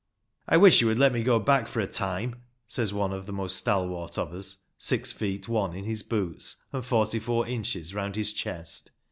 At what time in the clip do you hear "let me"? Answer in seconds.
0.97-1.21